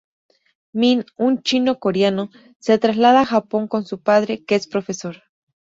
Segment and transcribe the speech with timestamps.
[0.79, 2.31] Min, un chico coreano,
[2.65, 5.21] se traslada a Japón con su padre, que es profesor.